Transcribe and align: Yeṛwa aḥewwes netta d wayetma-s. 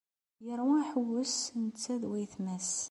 Yeṛwa 0.45 0.73
aḥewwes 0.81 1.35
netta 1.63 1.95
d 2.01 2.03
wayetma-s. 2.09 2.71